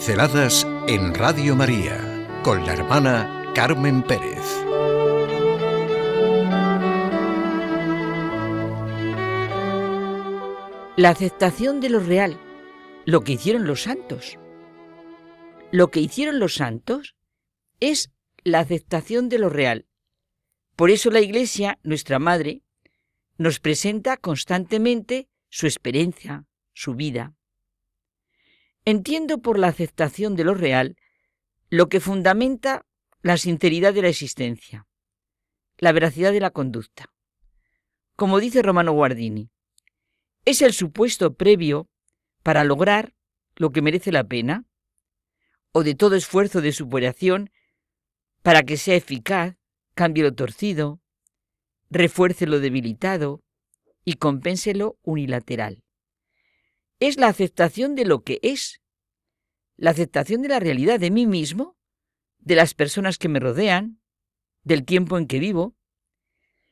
Pinceladas 0.00 0.66
en 0.88 1.12
Radio 1.12 1.54
María 1.54 2.26
con 2.42 2.64
la 2.64 2.72
hermana 2.72 3.52
Carmen 3.54 4.02
Pérez. 4.02 4.40
La 10.96 11.10
aceptación 11.10 11.82
de 11.82 11.90
lo 11.90 12.00
real, 12.00 12.40
lo 13.04 13.20
que 13.20 13.32
hicieron 13.32 13.66
los 13.66 13.82
santos. 13.82 14.38
Lo 15.70 15.90
que 15.90 16.00
hicieron 16.00 16.38
los 16.38 16.54
santos 16.54 17.14
es 17.80 18.10
la 18.42 18.60
aceptación 18.60 19.28
de 19.28 19.38
lo 19.38 19.50
real. 19.50 19.86
Por 20.76 20.88
eso 20.88 21.10
la 21.10 21.20
Iglesia, 21.20 21.78
nuestra 21.82 22.18
Madre, 22.18 22.62
nos 23.36 23.60
presenta 23.60 24.16
constantemente 24.16 25.28
su 25.50 25.66
experiencia, 25.66 26.46
su 26.72 26.94
vida. 26.94 27.34
Entiendo 28.90 29.38
por 29.38 29.56
la 29.56 29.68
aceptación 29.68 30.34
de 30.34 30.42
lo 30.42 30.52
real 30.52 30.96
lo 31.68 31.88
que 31.88 32.00
fundamenta 32.00 32.84
la 33.22 33.36
sinceridad 33.36 33.94
de 33.94 34.02
la 34.02 34.08
existencia, 34.08 34.88
la 35.78 35.92
veracidad 35.92 36.32
de 36.32 36.40
la 36.40 36.50
conducta. 36.50 37.04
Como 38.16 38.40
dice 38.40 38.62
Romano 38.62 38.90
Guardini, 38.90 39.48
es 40.44 40.60
el 40.60 40.72
supuesto 40.72 41.34
previo 41.34 41.88
para 42.42 42.64
lograr 42.64 43.14
lo 43.54 43.70
que 43.70 43.80
merece 43.80 44.10
la 44.10 44.24
pena, 44.24 44.64
o 45.70 45.84
de 45.84 45.94
todo 45.94 46.16
esfuerzo 46.16 46.60
de 46.60 46.72
superación 46.72 47.52
para 48.42 48.64
que 48.64 48.76
sea 48.76 48.96
eficaz, 48.96 49.54
cambie 49.94 50.24
lo 50.24 50.34
torcido, 50.34 51.00
refuerce 51.90 52.44
lo 52.44 52.58
debilitado 52.58 53.40
y 54.04 54.14
compense 54.14 54.74
lo 54.74 54.98
unilateral 55.02 55.84
es 57.00 57.16
la 57.16 57.28
aceptación 57.28 57.94
de 57.96 58.04
lo 58.04 58.22
que 58.22 58.38
es, 58.42 58.79
la 59.80 59.92
aceptación 59.92 60.42
de 60.42 60.50
la 60.50 60.60
realidad 60.60 61.00
de 61.00 61.10
mí 61.10 61.26
mismo, 61.26 61.74
de 62.38 62.54
las 62.54 62.74
personas 62.74 63.16
que 63.16 63.30
me 63.30 63.40
rodean, 63.40 63.98
del 64.62 64.84
tiempo 64.84 65.16
en 65.16 65.26
que 65.26 65.38
vivo, 65.38 65.74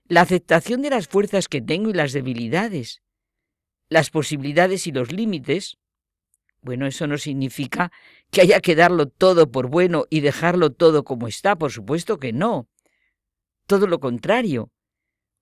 la 0.09 0.21
aceptación 0.21 0.83
de 0.83 0.91
las 0.91 1.09
fuerzas 1.09 1.49
que 1.49 1.63
tengo 1.63 1.89
y 1.89 1.95
las 1.95 2.13
debilidades, 2.13 3.01
las 3.89 4.11
posibilidades 4.11 4.87
y 4.87 4.93
los 4.93 5.11
límites. 5.11 5.79
Bueno, 6.61 6.87
eso 6.87 7.07
no 7.07 7.17
significa 7.17 7.93
que 8.31 8.43
haya 8.43 8.61
que 8.61 8.75
darlo 8.75 9.09
todo 9.09 9.51
por 9.51 9.69
bueno 9.71 10.05
y 10.11 10.21
dejarlo 10.21 10.71
todo 10.71 11.03
como 11.03 11.29
está, 11.29 11.57
por 11.57 11.73
supuesto 11.73 12.19
que 12.19 12.35
no. 12.35 12.69
Todo 13.67 13.87
lo 13.87 14.01
contrario. 14.01 14.71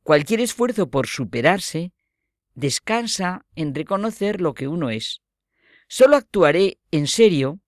Cualquier 0.05 0.39
esfuerzo 0.39 0.89
por 0.89 1.09
superarse 1.09 1.93
descansa 2.55 3.45
en 3.57 3.75
reconocer 3.75 4.41
lo 4.41 4.55
que 4.55 4.69
uno 4.69 4.91
es. 4.91 5.21
Solo 5.89 6.17
actuaré 6.17 6.79
en 6.91 7.07
serio 7.07 7.61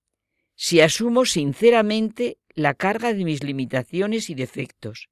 si 0.54 0.80
asumo 0.80 1.24
sinceramente 1.24 2.38
la 2.54 2.74
carga 2.74 3.14
de 3.14 3.24
mis 3.24 3.44
limitaciones 3.44 4.28
y 4.28 4.34
defectos, 4.34 5.08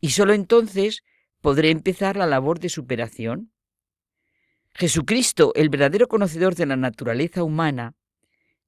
y 0.00 0.10
solo 0.10 0.34
entonces 0.34 1.02
podré 1.40 1.70
empezar 1.70 2.16
la 2.16 2.26
labor 2.26 2.60
de 2.60 2.68
superación. 2.68 3.52
Jesucristo, 4.74 5.52
el 5.54 5.70
verdadero 5.70 6.08
conocedor 6.08 6.54
de 6.54 6.66
la 6.66 6.76
naturaleza 6.76 7.42
humana, 7.42 7.94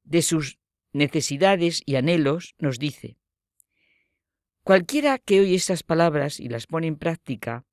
de 0.03 0.23
sus 0.23 0.59
necesidades 0.93 1.83
y 1.85 1.97
anhelos, 1.97 2.55
nos 2.59 2.79
dice, 2.79 3.19
Cualquiera 4.63 5.19
que 5.19 5.41
oye 5.41 5.55
estas 5.55 5.83
palabras 5.83 6.41
y 6.41 6.49
las 6.49 6.67
pone 6.67 6.87
en 6.87 6.97
práctica, 6.97 7.67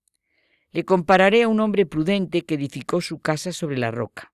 le 0.71 0.83
compararé 0.83 1.43
a 1.43 1.47
un 1.47 1.61
hombre 1.61 1.85
prudente 1.85 2.41
que 2.41 2.55
edificó 2.55 2.99
su 2.99 3.19
casa 3.19 3.53
sobre 3.53 3.77
la 3.77 3.91
roca. 3.91 4.33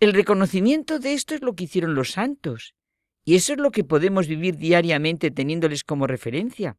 El 0.00 0.12
reconocimiento 0.12 1.00
de 1.00 1.12
esto 1.12 1.34
es 1.34 1.42
lo 1.42 1.54
que 1.54 1.64
hicieron 1.64 1.94
los 1.94 2.12
santos 2.12 2.74
y 3.24 3.34
eso 3.34 3.52
es 3.52 3.58
lo 3.58 3.72
que 3.72 3.84
podemos 3.84 4.28
vivir 4.28 4.56
diariamente 4.56 5.30
teniéndoles 5.30 5.84
como 5.84 6.06
referencia. 6.06 6.78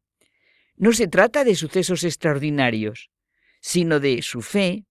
No 0.76 0.92
se 0.92 1.06
trata 1.06 1.44
de 1.44 1.54
sucesos 1.54 2.02
extraordinarios, 2.02 3.10
sino 3.60 4.00
de 4.00 4.22
su 4.22 4.40
fe, 4.40 4.86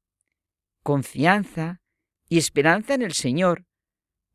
confianza 0.83 1.81
y 2.29 2.37
esperanza 2.37 2.93
en 2.93 3.01
el 3.01 3.13
Señor, 3.13 3.65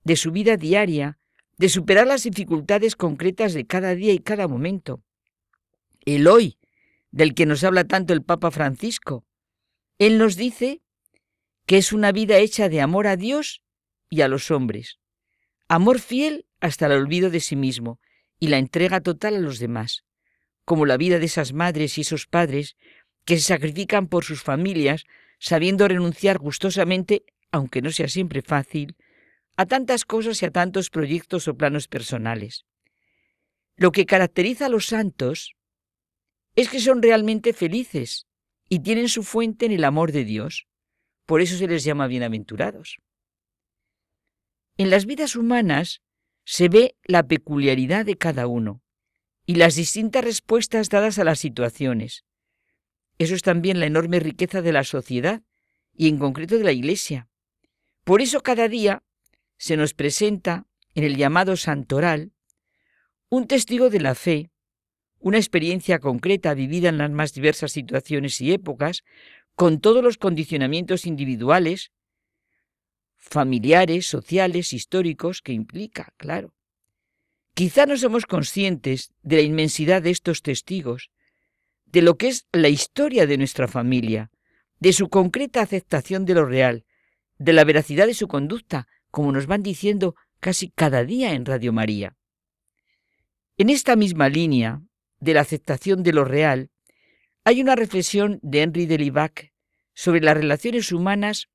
de 0.03 0.17
su 0.17 0.33
vida 0.33 0.57
diaria, 0.57 1.19
de 1.57 1.69
superar 1.69 2.07
las 2.07 2.25
dificultades 2.25 2.97
concretas 2.97 3.55
de 3.55 3.65
cada 3.65 3.95
día 3.95 4.13
y 4.13 4.19
cada 4.19 4.49
momento. 4.49 5.03
El 6.05 6.27
hoy 6.27 6.59
del 7.13 7.35
que 7.35 7.47
nos 7.47 7.63
habla 7.63 7.85
tanto 7.85 8.13
el 8.13 8.25
Papa 8.25 8.51
Francisco. 8.51 9.25
Él 9.99 10.19
nos 10.19 10.35
dice 10.35 10.83
que 11.65 11.79
es 11.79 11.93
una 11.93 12.11
vida 12.11 12.39
hecha 12.39 12.69
de 12.69 12.81
amor 12.81 13.07
a 13.07 13.17
Dios 13.17 13.64
y 14.09 14.21
a 14.21 14.29
los 14.29 14.51
hombres, 14.51 14.99
amor 15.69 16.01
fiel 16.01 16.47
hasta 16.61 16.87
el 16.87 16.93
olvido 16.93 17.31
de 17.31 17.41
sí 17.41 17.57
mismo 17.57 18.01
y 18.39 18.49
la 18.49 18.59
entrega 18.59 19.01
total 19.01 19.37
a 19.37 19.41
los 19.41 19.59
demás, 19.59 20.05
como 20.65 20.87
la 20.87 20.97
vida 20.97 21.19
de 21.19 21.27
esas 21.27 21.53
madres 21.53 21.99
y 21.99 22.03
esos 22.03 22.27
padres 22.27 22.77
que 23.25 23.37
se 23.37 23.43
sacrifican 23.43 24.09
por 24.09 24.25
sus 24.25 24.43
familias, 24.43 25.05
sabiendo 25.39 25.89
renunciar 25.89 26.39
gustosamente, 26.39 27.25
aunque 27.51 27.83
no 27.83 27.91
sea 27.91 28.09
siempre 28.09 28.43
fácil, 28.43 28.97
a 29.57 29.67
tantas 29.67 30.05
cosas 30.05 30.43
y 30.43 30.47
a 30.47 30.51
tantos 30.51 30.91
proyectos 30.91 31.49
o 31.49 31.57
planos 31.57 31.89
personales. 31.89 32.65
Lo 33.77 33.93
que 33.93 34.07
caracteriza 34.07 34.67
a 34.67 34.69
los 34.69 34.87
santos 34.87 35.55
es 36.57 36.69
que 36.69 36.81
son 36.81 37.03
realmente 37.03 37.53
felices 37.53 38.27
y 38.69 38.81
tienen 38.81 39.09
su 39.09 39.23
fuente 39.23 39.67
en 39.67 39.73
el 39.73 39.85
amor 39.85 40.13
de 40.13 40.25
Dios. 40.25 40.67
Por 41.27 41.41
eso 41.41 41.57
se 41.57 41.67
les 41.67 41.85
llama 41.85 42.07
bienaventurados. 42.07 42.99
En 44.77 44.91
las 44.91 45.07
vidas 45.07 45.37
humanas 45.37 46.03
se 46.45 46.69
ve 46.69 46.97
la 47.05 47.23
peculiaridad 47.27 48.05
de 48.05 48.17
cada 48.17 48.47
uno 48.47 48.83
y 49.47 49.55
las 49.57 49.77
distintas 49.77 50.25
respuestas 50.25 50.89
dadas 50.89 51.19
a 51.19 51.25
las 51.25 51.39
situaciones. 51.39 52.25
Eso 53.19 53.35
es 53.35 53.43
también 53.43 53.81
la 53.81 53.87
enorme 53.87 54.21
riqueza 54.21 54.63
de 54.63 54.73
la 54.73 54.85
sociedad 54.85 55.43
y 55.95 56.09
en 56.09 56.19
concreto 56.19 56.59
de 56.59 56.65
la 56.65 56.73
Iglesia. 56.73 57.29
Por 58.05 58.21
eso 58.21 58.43
cada 58.43 58.69
día 58.69 59.03
se 59.57 59.77
nos 59.77 59.95
presenta 59.95 60.67
en 60.95 61.05
el 61.05 61.17
llamado 61.17 61.57
santoral 61.57 62.33
un 63.29 63.47
testigo 63.47 63.91
de 63.91 64.01
la 64.01 64.15
fe 64.15 64.51
una 65.25 65.39
experiencia 65.39 66.01
concreta 66.01 66.53
vivida 66.53 66.91
en 66.91 66.99
las 66.99 67.11
más 67.11 67.33
diversas 67.33 67.73
situaciones 67.73 68.43
y 68.43 68.53
épocas, 68.53 69.05
con 69.55 69.81
todos 69.81 70.05
los 70.05 70.19
condicionamientos 70.19 71.07
individuales, 71.07 71.93
familiares, 73.25 74.07
sociales, 74.07 74.73
históricos 74.73 75.41
que 75.43 75.53
implica, 75.53 76.13
claro. 76.17 76.55
Quizá 77.55 77.87
no 77.87 77.97
somos 77.97 78.27
conscientes 78.27 79.13
de 79.23 79.37
la 79.37 79.43
inmensidad 79.43 80.03
de 80.03 80.11
estos 80.11 80.43
testigos, 80.43 81.11
de 81.87 82.03
lo 82.03 82.17
que 82.17 82.29
es 82.29 82.47
la 82.53 82.69
historia 82.69 83.27
de 83.27 83.39
nuestra 83.39 83.69
familia, 83.69 84.31
de 84.81 84.93
su 84.93 85.09
concreta 85.09 85.63
aceptación 85.63 86.25
de 86.25 86.35
lo 86.35 86.45
real, 86.45 86.85
de 87.39 87.53
la 87.53 87.65
veracidad 87.65 88.07
de 88.07 88.15
su 88.15 88.29
conducta, 88.29 88.87
como 89.11 89.33
nos 89.33 89.47
van 89.47 89.63
diciendo 89.63 90.15
casi 90.41 90.71
cada 90.71 91.05
día 91.05 91.33
en 91.33 91.45
Radio 91.45 91.73
María. 91.73 92.17
En 93.57 93.71
esta 93.71 93.97
misma 93.97 94.29
línea, 94.29 94.83
de 95.21 95.35
la 95.35 95.41
aceptación 95.41 96.03
de 96.03 96.13
lo 96.13 96.25
real, 96.25 96.71
hay 97.45 97.61
una 97.61 97.77
reflexión 97.77 98.39
de 98.43 98.63
Henry 98.63 98.87
Delibac 98.87 99.53
sobre 99.95 100.21
las 100.21 100.37
relaciones 100.37 100.93
humanas 100.93 101.49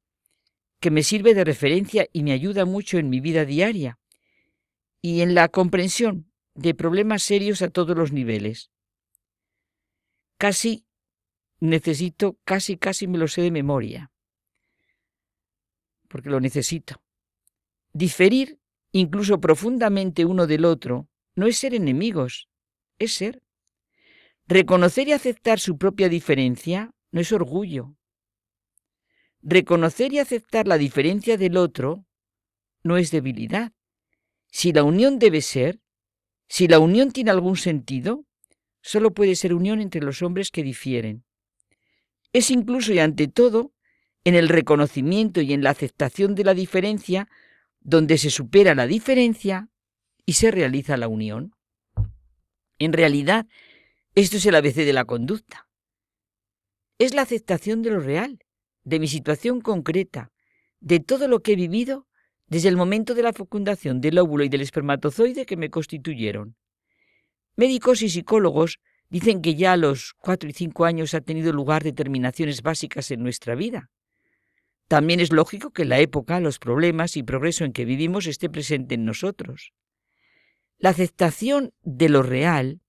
que 0.80 0.92
me 0.92 1.04
sirve 1.04 1.34
de 1.34 1.44
referencia 1.44 2.08
y 2.14 2.24
me 2.24 2.32
ayuda 2.32 2.66
mucho 2.66 2.98
en 2.98 3.10
mi 3.10 3.20
vida 3.20 3.46
diaria 3.46 4.00
y 5.02 5.22
en 5.22 5.36
la 5.36 5.50
comprensión 5.50 6.32
de 6.56 6.74
problemas 6.74 7.24
serios 7.24 7.62
a 7.62 7.70
todos 7.70 7.98
los 7.98 8.12
niveles. 8.12 8.72
Casi 10.38 10.86
necesito, 11.60 12.38
casi, 12.46 12.78
casi 12.78 13.08
me 13.08 13.18
lo 13.18 13.28
sé 13.28 13.42
de 13.42 13.52
memoria, 13.52 14.12
porque 16.08 16.30
lo 16.30 16.40
necesito. 16.40 17.02
Diferir, 17.92 18.60
incluso 18.92 19.42
profundamente 19.42 20.26
uno 20.26 20.48
del 20.48 20.66
otro, 20.66 21.10
no 21.36 21.48
es 21.48 21.58
ser 21.58 21.74
enemigos, 21.74 22.48
es 22.98 23.14
ser 23.14 23.42
Reconocer 24.50 25.08
y 25.08 25.12
aceptar 25.12 25.60
su 25.60 25.78
propia 25.78 26.10
diferencia 26.10 26.90
no 27.12 27.22
es 27.22 27.32
orgullo. 27.32 27.96
Reconocer 29.42 30.12
y 30.14 30.20
aceptar 30.20 30.68
la 30.68 30.78
diferencia 30.78 31.38
del 31.38 31.58
otro 31.58 32.06
no 32.84 32.98
es 32.98 33.12
debilidad. 33.12 33.72
Si 34.52 34.74
la 34.74 34.84
unión 34.84 35.20
debe 35.20 35.42
ser, 35.42 35.80
si 36.48 36.68
la 36.68 36.80
unión 36.80 37.12
tiene 37.12 37.32
algún 37.32 37.56
sentido, 37.56 38.26
solo 38.82 39.14
puede 39.14 39.36
ser 39.36 39.54
unión 39.54 39.82
entre 39.82 40.02
los 40.02 40.22
hombres 40.22 40.52
que 40.52 40.64
difieren. 40.64 41.24
Es 42.34 42.52
incluso 42.52 42.94
y 42.94 43.00
ante 43.00 43.28
todo 43.28 43.74
en 44.24 44.36
el 44.36 44.50
reconocimiento 44.50 45.42
y 45.42 45.54
en 45.54 45.64
la 45.64 45.70
aceptación 45.70 46.36
de 46.36 46.44
la 46.44 46.54
diferencia 46.54 47.30
donde 47.80 48.18
se 48.18 48.30
supera 48.30 48.76
la 48.76 48.88
diferencia 48.88 49.70
y 50.26 50.34
se 50.34 50.52
realiza 50.52 50.98
la 50.98 51.08
unión. 51.08 51.56
En 52.78 52.94
realidad, 52.94 53.48
esto 54.16 54.38
es 54.38 54.46
el 54.46 54.56
ABC 54.56 54.76
de 54.76 54.94
la 54.94 55.06
conducta. 55.06 55.70
Es 56.98 57.14
la 57.14 57.22
aceptación 57.22 57.82
de 57.82 57.92
lo 57.92 58.00
real, 58.00 58.40
de 58.90 59.00
mi 59.00 59.08
situación 59.08 59.62
concreta, 59.62 60.32
de 60.80 61.00
todo 61.00 61.28
lo 61.28 61.42
que 61.42 61.54
he 61.54 61.56
vivido 61.56 62.08
desde 62.48 62.70
el 62.70 62.78
momento 62.78 63.14
de 63.14 63.24
la 63.24 63.34
fecundación 63.34 64.02
del 64.02 64.18
óvulo 64.18 64.44
y 64.44 64.50
del 64.50 64.62
espermatozoide 64.62 65.46
que 65.46 65.58
me 65.58 65.70
constituyeron. 65.70 66.56
Médicos 67.56 68.02
y 68.02 68.10
psicólogos 68.10 68.80
dicen 69.10 69.42
que 69.42 69.56
ya 69.56 69.74
a 69.74 69.78
los 69.78 70.14
cuatro 70.18 70.50
y 70.50 70.54
cinco 70.54 70.86
años 70.86 71.14
ha 71.14 71.22
tenido 71.22 71.54
lugar 71.54 71.84
determinaciones 71.84 72.62
básicas 72.62 73.12
en 73.12 73.22
nuestra 73.22 73.54
vida. 73.56 73.92
También 74.88 75.20
es 75.20 75.32
lógico 75.32 75.70
que 75.70 75.86
la 75.86 76.00
época, 76.00 76.40
los 76.40 76.58
problemas 76.58 77.16
y 77.16 77.22
progreso 77.22 77.64
en 77.64 77.74
que 77.74 77.86
vivimos 77.86 78.26
esté 78.26 78.50
presente 78.50 78.96
en 78.96 79.06
nosotros. 79.06 79.74
La 80.80 80.90
aceptación 80.90 81.74
de 81.84 82.10
lo 82.10 82.24
real 82.24 82.82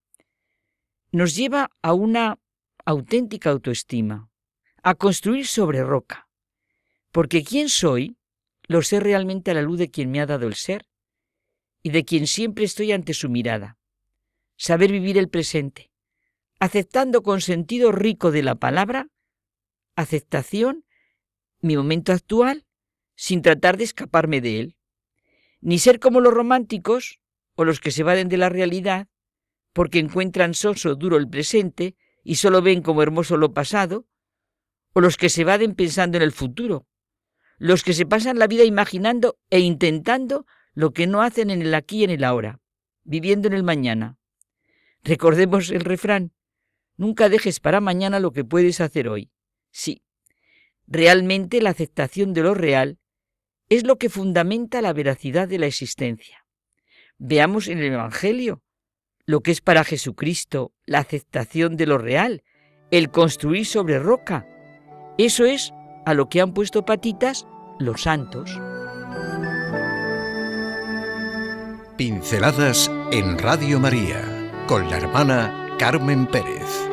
nos 1.13 1.37
lleva 1.37 1.71
a 1.83 1.93
una 1.93 2.39
auténtica 2.87 3.51
autoestima, 3.51 4.30
a 4.83 4.95
construir 4.95 5.47
sobre 5.47 5.83
roca, 5.83 6.29
porque 7.13 7.45
quién 7.45 7.69
soy 7.69 8.17
lo 8.67 8.83
sé 8.83 9.01
realmente 9.01 9.51
a 9.51 9.55
la 9.55 9.63
luz 9.63 9.79
de 9.79 9.91
quien 9.91 10.11
me 10.11 10.21
ha 10.21 10.27
dado 10.27 10.47
el 10.47 10.55
ser 10.55 10.87
y 11.83 11.91
de 11.91 12.05
quien 12.05 12.27
siempre 12.27 12.65
estoy 12.65 12.93
ante 12.93 13.15
su 13.15 13.29
mirada. 13.29 13.79
Saber 14.57 14.93
vivir 14.93 15.19
el 15.19 15.29
presente, 15.29 15.91
aceptando 16.61 17.23
con 17.23 17.41
sentido 17.41 17.91
rico 17.91 18.31
de 18.31 18.43
la 18.43 18.55
palabra, 18.55 19.09
aceptación, 19.97 20.85
mi 21.61 21.77
momento 21.77 22.13
actual, 22.13 22.65
sin 23.17 23.43
tratar 23.43 23.77
de 23.77 23.85
escaparme 23.85 24.41
de 24.41 24.61
él. 24.61 24.77
Ni 25.61 25.79
ser 25.79 25.99
como 25.99 26.21
los 26.21 26.33
románticos 26.33 27.21
o 27.55 27.65
los 27.65 27.81
que 27.81 27.91
se 27.91 28.03
vaden 28.03 28.29
de 28.29 28.39
la 28.39 28.49
realidad, 28.49 29.09
porque 29.73 29.99
encuentran 29.99 30.55
soso 30.55 30.95
duro 30.95 31.17
el 31.17 31.29
presente 31.29 31.97
y 32.23 32.37
solo 32.37 32.63
ven 32.63 32.83
como 32.83 33.03
hermoso 33.03 33.37
lo 33.37 33.53
pasado, 33.53 34.07
o 34.93 35.01
los 35.01 35.17
que 35.17 35.29
se 35.29 35.45
vaden 35.45 35.75
pensando 35.75 36.17
en 36.17 36.23
el 36.23 36.33
futuro, 36.33 36.87
los 37.59 37.83
que 37.85 37.93
se 37.93 38.07
pasan 38.07 38.39
la 38.39 38.47
vida 38.47 38.65
imaginando 38.65 39.39
e 39.51 39.61
intentando 39.61 40.47
lo 40.75 40.93
que 40.93 41.07
no 41.07 41.23
hacen 41.23 41.51
en 41.51 41.63
el 41.63 41.75
aquí 41.75 42.01
y 42.01 42.05
en 42.05 42.11
el 42.11 42.25
ahora, 42.25 42.61
viviendo 43.05 43.49
en 43.49 43.55
el 43.55 43.63
mañana. 43.63 44.19
Recordemos 45.03 45.71
el 45.71 45.81
refrán, 45.81 46.33
nunca 46.97 47.29
dejes 47.29 47.61
para 47.61 47.81
mañana 47.81 48.21
lo 48.21 48.33
que 48.33 48.45
puedes 48.45 48.81
hacer 48.81 49.09
hoy. 49.09 49.31
Sí, 49.71 50.03
realmente 50.87 51.63
la 51.63 51.71
aceptación 51.71 52.35
de 52.35 52.43
lo 52.43 52.55
real 52.55 52.99
es 53.69 53.87
lo 53.87 53.97
que 53.97 54.11
fundamenta 54.11 54.83
la 54.83 54.93
veracidad 54.93 55.49
de 55.49 55.59
la 55.59 55.67
existencia. 55.67 56.45
Veamos 57.19 57.69
en 57.69 57.79
el 57.79 57.93
Evangelio 57.93 58.63
lo 59.27 59.41
que 59.41 59.53
es 59.53 59.61
para 59.61 59.85
Jesucristo 59.85 60.73
la 60.87 60.99
aceptación 60.99 61.77
de 61.77 61.87
lo 61.87 61.99
real, 61.99 62.43
el 62.91 63.11
construir 63.11 63.65
sobre 63.65 63.99
roca. 63.99 64.47
Eso 65.23 65.45
es 65.45 65.75
a 66.07 66.15
lo 66.15 66.31
que 66.31 66.41
han 66.41 66.53
puesto 66.55 66.87
patitas 66.87 67.47
los 67.79 68.05
santos. 68.05 68.59
Pinceladas 71.99 72.91
en 73.13 73.39
Radio 73.39 73.79
María 73.79 74.23
con 74.67 74.89
la 74.89 74.97
hermana 74.97 75.77
Carmen 75.79 76.27
Pérez. 76.27 76.90